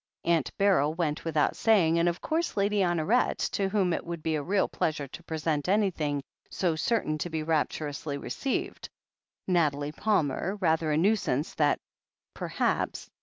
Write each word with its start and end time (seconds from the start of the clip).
Aunt 0.23 0.51
Beryl 0.57 0.95
went 0.95 1.23
without 1.25 1.55
saying— 1.55 1.93
^and 1.97 2.09
of 2.09 2.21
course. 2.21 2.57
Lady 2.57 2.79
Honoret, 2.79 3.37
to 3.51 3.69
whom 3.69 3.93
it 3.93 4.03
would 4.03 4.23
be 4.23 4.33
a 4.33 4.41
real 4.41 4.67
pleasure 4.67 5.07
to 5.07 5.21
present 5.23 5.69
anything 5.69 6.23
so 6.49 6.75
certain 6.75 7.19
to 7.19 7.29
be 7.29 7.43
rapturously 7.43 8.17
received— 8.17 8.89
Nathalie 9.47 9.91
Palmer— 9.91 10.57
^rather 10.57 10.91
a 10.91 10.97
nuisance, 10.97 11.53
that, 11.53 11.79
perhaps? 12.33 13.11